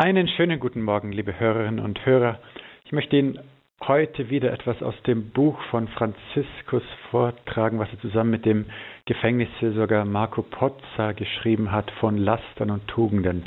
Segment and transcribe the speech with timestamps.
[0.00, 2.38] Einen schönen guten Morgen, liebe Hörerinnen und Hörer.
[2.86, 3.38] Ich möchte Ihnen
[3.86, 8.64] heute wieder etwas aus dem Buch von Franziskus vortragen, was er zusammen mit dem
[9.04, 13.44] Gefängnisseelsorger Marco Pozza geschrieben hat von Lastern und Tugenden.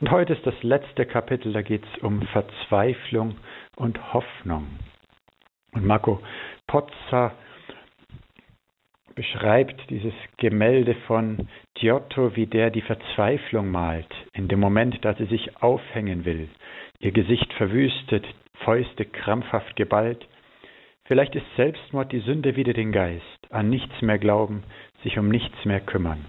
[0.00, 3.34] Und heute ist das letzte Kapitel, da geht es um Verzweiflung
[3.74, 4.68] und Hoffnung.
[5.72, 6.20] Und Marco
[6.68, 7.32] Pozza
[9.16, 15.24] beschreibt dieses Gemälde von Giotto, wie der die Verzweiflung malt, in dem Moment, da sie
[15.24, 16.48] sich aufhängen will,
[17.00, 18.24] ihr Gesicht verwüstet,
[18.64, 20.26] Fäuste krampfhaft geballt.
[21.06, 24.62] Vielleicht ist Selbstmord die Sünde wider den Geist, an nichts mehr glauben,
[25.02, 26.24] sich um nichts mehr kümmern.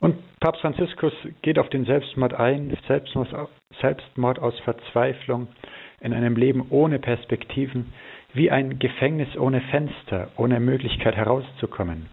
[0.00, 5.48] Und Papst Franziskus geht auf den Selbstmord ein, Selbstmord aus Verzweiflung
[6.00, 7.92] in einem Leben ohne Perspektiven,
[8.36, 12.10] wie ein Gefängnis ohne Fenster, ohne Möglichkeit herauszukommen.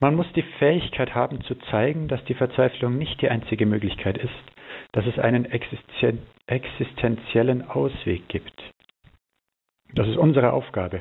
[0.00, 4.30] Man muss die Fähigkeit haben zu zeigen, dass die Verzweiflung nicht die einzige Möglichkeit ist,
[4.92, 5.46] dass es einen
[6.46, 8.62] existenziellen Ausweg gibt.
[9.94, 11.00] Das ist unsere Aufgabe.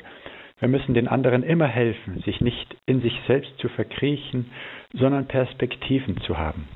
[0.60, 4.52] Wir müssen den anderen immer helfen, sich nicht in sich selbst zu verkriechen,
[4.94, 6.68] sondern Perspektiven zu haben.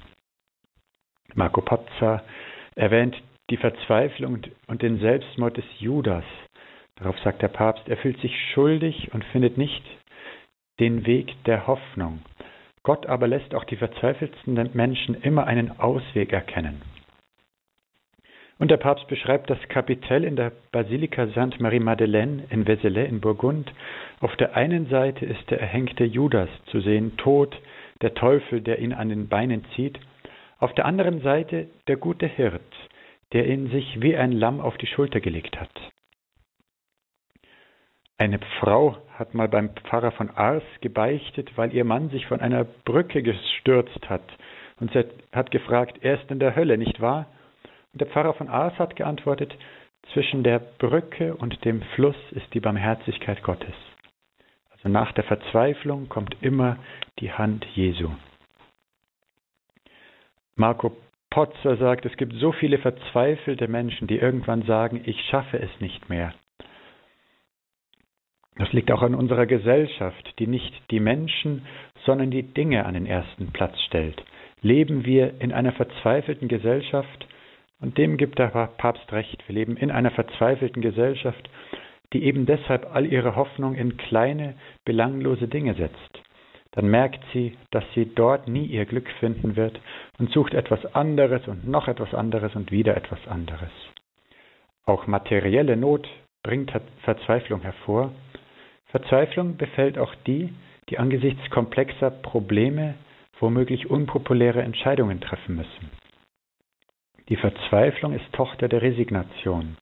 [1.33, 2.21] Marco Pozza
[2.75, 3.15] erwähnt
[3.49, 6.25] die Verzweiflung und den Selbstmord des Judas,
[7.01, 9.83] Darauf sagt der Papst, er fühlt sich schuldig und findet nicht
[10.79, 12.21] den Weg der Hoffnung.
[12.83, 16.83] Gott aber lässt auch die verzweifelsten Menschen immer einen Ausweg erkennen.
[18.59, 23.19] Und der Papst beschreibt das Kapitell in der Basilika Sainte Marie Madeleine in Vézelay in
[23.19, 23.73] Burgund.
[24.19, 27.59] Auf der einen Seite ist der erhängte Judas zu sehen, tot,
[28.03, 29.99] der Teufel, der ihn an den Beinen zieht.
[30.59, 32.61] Auf der anderen Seite der gute Hirt,
[33.33, 35.90] der ihn sich wie ein Lamm auf die Schulter gelegt hat.
[38.21, 42.65] Eine Frau hat mal beim Pfarrer von Ars gebeichtet, weil ihr Mann sich von einer
[42.65, 44.21] Brücke gestürzt hat.
[44.79, 47.25] Und sie hat gefragt, er ist in der Hölle, nicht wahr?
[47.91, 49.57] Und der Pfarrer von Ars hat geantwortet,
[50.13, 53.73] zwischen der Brücke und dem Fluss ist die Barmherzigkeit Gottes.
[54.69, 56.77] Also nach der Verzweiflung kommt immer
[57.17, 58.11] die Hand Jesu.
[60.55, 60.95] Marco
[61.31, 66.07] Potzer sagt, es gibt so viele verzweifelte Menschen, die irgendwann sagen, ich schaffe es nicht
[66.07, 66.35] mehr.
[68.61, 71.65] Das liegt auch an unserer Gesellschaft, die nicht die Menschen,
[72.05, 74.23] sondern die Dinge an den ersten Platz stellt.
[74.61, 77.27] Leben wir in einer verzweifelten Gesellschaft,
[77.79, 81.49] und dem gibt der Papst recht, wir leben in einer verzweifelten Gesellschaft,
[82.13, 84.53] die eben deshalb all ihre Hoffnung in kleine,
[84.85, 86.21] belanglose Dinge setzt.
[86.73, 89.81] Dann merkt sie, dass sie dort nie ihr Glück finden wird
[90.19, 93.71] und sucht etwas anderes und noch etwas anderes und wieder etwas anderes.
[94.85, 96.07] Auch materielle Not
[96.43, 96.71] bringt
[97.03, 98.11] Verzweiflung hervor,
[98.91, 100.53] Verzweiflung befällt auch die,
[100.89, 102.95] die angesichts komplexer Probleme
[103.39, 105.89] womöglich unpopuläre Entscheidungen treffen müssen.
[107.29, 109.77] Die Verzweiflung ist Tochter der Resignation.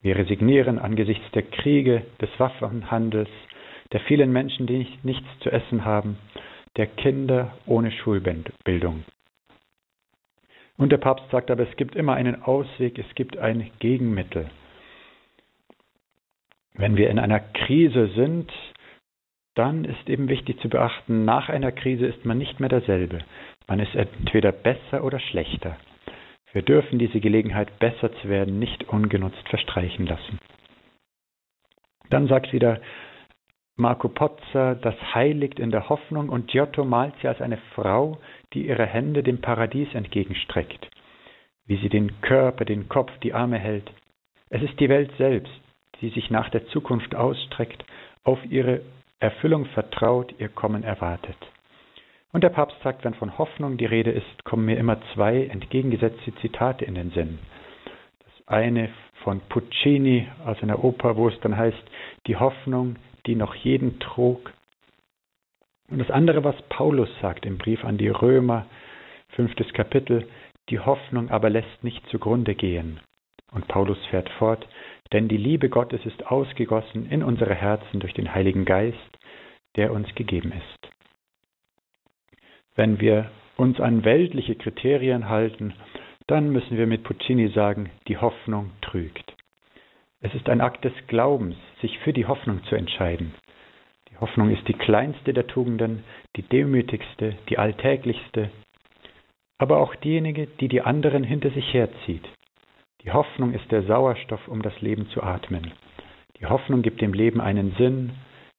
[0.00, 3.30] Wir resignieren angesichts der Kriege, des Waffenhandels,
[3.92, 6.18] der vielen Menschen, die nichts zu essen haben,
[6.76, 9.04] der Kinder ohne Schulbildung.
[10.76, 14.48] Und der Papst sagt aber, es gibt immer einen Ausweg, es gibt ein Gegenmittel.
[16.78, 18.52] Wenn wir in einer Krise sind,
[19.56, 23.18] dann ist eben wichtig zu beachten, nach einer Krise ist man nicht mehr derselbe.
[23.66, 25.76] Man ist entweder besser oder schlechter.
[26.52, 30.38] Wir dürfen diese Gelegenheit, besser zu werden, nicht ungenutzt verstreichen lassen.
[32.10, 32.80] Dann sagt wieder
[33.76, 38.18] Marco Pozza, das Heil liegt in der Hoffnung und Giotto malt sie als eine Frau,
[38.52, 40.88] die ihre Hände dem Paradies entgegenstreckt,
[41.66, 43.90] wie sie den Körper, den Kopf, die Arme hält.
[44.48, 45.60] Es ist die Welt selbst,
[46.00, 47.84] die sich nach der Zukunft ausstreckt,
[48.24, 48.82] auf ihre
[49.20, 51.36] Erfüllung vertraut, ihr Kommen erwartet.
[52.32, 56.34] Und der Papst sagt, wenn von Hoffnung die Rede ist, kommen mir immer zwei entgegengesetzte
[56.36, 57.38] Zitate in den Sinn.
[58.24, 58.90] Das eine
[59.24, 61.82] von Puccini aus einer Oper, wo es dann heißt,
[62.26, 64.52] die Hoffnung, die noch jeden trug.
[65.90, 68.66] Und das andere, was Paulus sagt im Brief an die Römer,
[69.30, 70.28] fünftes Kapitel,
[70.68, 73.00] die Hoffnung aber lässt nicht zugrunde gehen.
[73.52, 74.66] Und Paulus fährt fort,
[75.12, 79.18] denn die Liebe Gottes ist ausgegossen in unsere Herzen durch den Heiligen Geist,
[79.76, 80.90] der uns gegeben ist.
[82.74, 85.74] Wenn wir uns an weltliche Kriterien halten,
[86.26, 89.34] dann müssen wir mit Puccini sagen, die Hoffnung trügt.
[90.20, 93.34] Es ist ein Akt des Glaubens, sich für die Hoffnung zu entscheiden.
[94.10, 96.04] Die Hoffnung ist die kleinste der Tugenden,
[96.36, 98.50] die demütigste, die alltäglichste,
[99.58, 102.26] aber auch diejenige, die die anderen hinter sich herzieht.
[103.04, 105.72] Die Hoffnung ist der Sauerstoff, um das Leben zu atmen.
[106.40, 108.12] Die Hoffnung gibt dem Leben einen Sinn.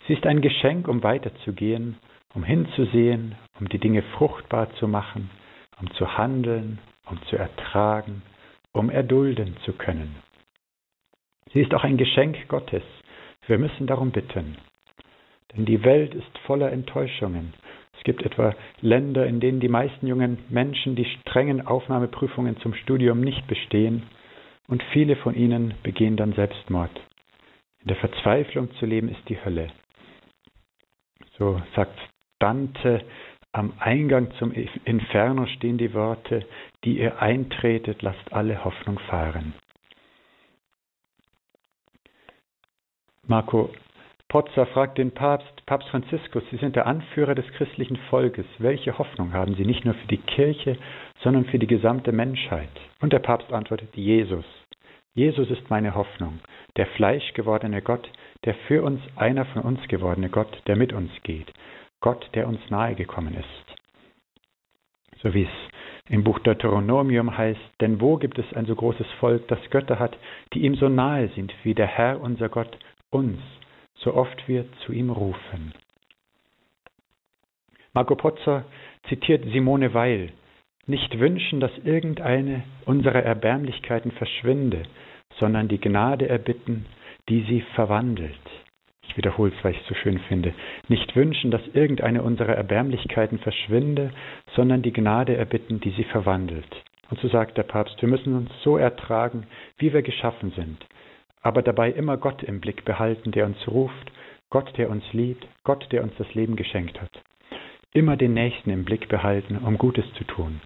[0.07, 1.97] Sie ist ein Geschenk, um weiterzugehen,
[2.33, 5.29] um hinzusehen, um die Dinge fruchtbar zu machen,
[5.81, 8.21] um zu handeln, um zu ertragen,
[8.71, 10.15] um erdulden zu können.
[11.51, 12.83] Sie ist auch ein Geschenk Gottes.
[13.45, 14.57] Wir müssen darum bitten.
[15.53, 17.53] Denn die Welt ist voller Enttäuschungen.
[17.97, 23.19] Es gibt etwa Länder, in denen die meisten jungen Menschen die strengen Aufnahmeprüfungen zum Studium
[23.19, 24.03] nicht bestehen
[24.69, 26.91] und viele von ihnen begehen dann Selbstmord.
[27.81, 29.71] In der Verzweiflung zu leben ist die Hölle.
[31.37, 31.97] So sagt
[32.39, 33.03] Dante,
[33.51, 36.45] am Eingang zum Inferno stehen die Worte,
[36.83, 39.53] die ihr eintretet, lasst alle Hoffnung fahren.
[43.25, 43.71] Marco
[44.27, 48.45] Pozza fragt den Papst, Papst Franziskus, Sie sind der Anführer des christlichen Volkes.
[48.59, 50.77] Welche Hoffnung haben Sie nicht nur für die Kirche,
[51.23, 52.69] sondern für die gesamte Menschheit?
[53.01, 54.45] Und der Papst antwortet, Jesus.
[55.13, 56.39] Jesus ist meine Hoffnung,
[56.77, 58.09] der fleischgewordene Gott,
[58.45, 61.51] der für uns einer von uns gewordene Gott, der mit uns geht,
[61.99, 63.79] Gott, der uns nahegekommen ist.
[65.21, 65.69] So wie es
[66.09, 70.17] im Buch Deuteronomium heißt, denn wo gibt es ein so großes Volk, das Götter hat,
[70.53, 72.77] die ihm so nahe sind, wie der Herr unser Gott
[73.11, 73.39] uns,
[73.95, 75.73] so oft wir zu ihm rufen.
[77.93, 78.65] Marco Pozzer
[79.07, 80.31] zitiert Simone Weil,
[80.89, 84.83] nicht wünschen, dass irgendeine unserer Erbärmlichkeiten verschwinde,
[85.37, 86.85] sondern die Gnade erbitten,
[87.29, 88.33] die sie verwandelt.
[89.07, 90.53] Ich wiederhole es, weil ich es so schön finde.
[90.87, 94.11] Nicht wünschen, dass irgendeine unserer Erbärmlichkeiten verschwinde,
[94.55, 96.83] sondern die Gnade erbitten, die sie verwandelt.
[97.09, 99.47] Und so sagt der Papst, wir müssen uns so ertragen,
[99.77, 100.85] wie wir geschaffen sind,
[101.41, 104.11] aber dabei immer Gott im Blick behalten, der uns ruft,
[104.49, 107.11] Gott, der uns liebt, Gott, der uns das Leben geschenkt hat.
[107.93, 110.61] Immer den Nächsten im Blick behalten, um Gutes zu tun.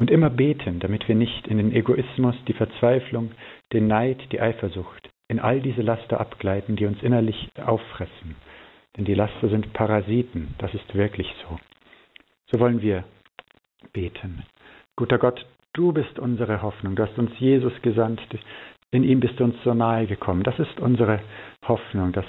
[0.00, 3.32] Und immer beten, damit wir nicht in den Egoismus, die Verzweiflung,
[3.74, 8.34] den Neid, die Eifersucht, in all diese Laster abgleiten, die uns innerlich auffressen.
[8.96, 11.60] Denn die Laster sind Parasiten, das ist wirklich so.
[12.46, 13.04] So wollen wir
[13.92, 14.42] beten.
[14.96, 15.44] Guter Gott,
[15.74, 18.22] du bist unsere Hoffnung, du hast uns Jesus gesandt,
[18.90, 20.44] in ihm bist du uns so nahe gekommen.
[20.44, 21.20] Das ist unsere
[21.68, 22.26] Hoffnung, dass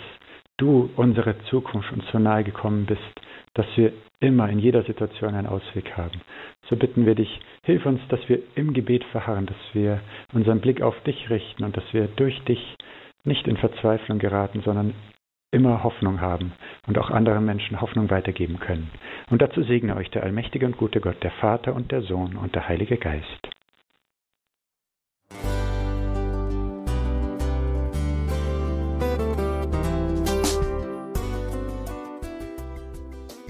[0.57, 3.21] du unsere Zukunft uns so nahe gekommen bist,
[3.53, 6.21] dass wir immer in jeder Situation einen Ausweg haben.
[6.69, 9.99] So bitten wir dich, hilf uns, dass wir im Gebet verharren, dass wir
[10.33, 12.77] unseren Blick auf dich richten und dass wir durch dich
[13.23, 14.93] nicht in Verzweiflung geraten, sondern
[15.51, 16.53] immer Hoffnung haben
[16.87, 18.89] und auch anderen Menschen Hoffnung weitergeben können.
[19.29, 22.55] Und dazu segne euch der allmächtige und gute Gott, der Vater und der Sohn und
[22.55, 23.40] der Heilige Geist.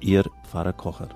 [0.00, 1.10] Ihr Pfarrer Kocher.